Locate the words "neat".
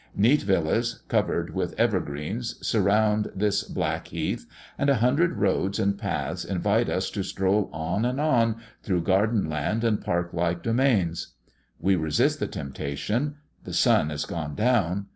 0.15-0.41